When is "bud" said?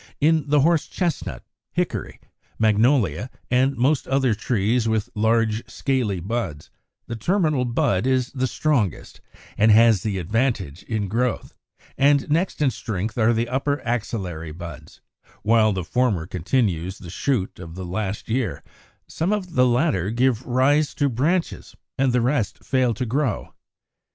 7.65-8.07